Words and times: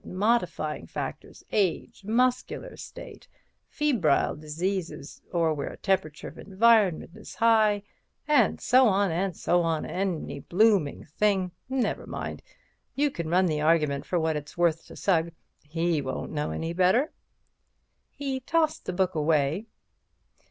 'Modifying 0.03 0.87
factors—age—muscular 0.87 2.75
state—or 2.75 3.37
febrile 3.69 4.35
diseases—or 4.35 5.53
where 5.53 5.75
temperature 5.75 6.27
of 6.27 6.39
environment 6.39 7.11
is 7.15 7.35
high'—and 7.35 8.59
so 8.59 8.87
on 8.87 9.11
and 9.11 9.37
so 9.37 9.61
on—any 9.61 10.39
bloomin' 10.39 11.05
thing. 11.05 11.51
Never 11.69 12.07
mind. 12.07 12.41
You 12.95 13.11
can 13.11 13.29
run 13.29 13.45
the 13.45 13.61
argument 13.61 14.07
for 14.07 14.19
what 14.19 14.35
it's 14.35 14.57
worth 14.57 14.87
to 14.87 14.95
Sugg. 14.95 15.33
He 15.61 16.01
won't 16.01 16.31
know 16.31 16.49
any 16.49 16.73
better." 16.73 17.11
He 18.09 18.39
tossed 18.39 18.85
the 18.85 18.93
book 18.93 19.13
away. 19.13 19.67